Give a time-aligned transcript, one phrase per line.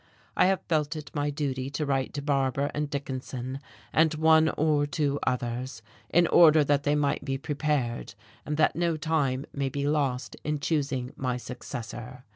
[0.35, 3.59] I have felt it my duty to write to Barbour and Dickinson
[3.93, 8.97] and one or two others in order that they might be prepared and that no
[8.97, 12.23] time may be lost in choosing my successor.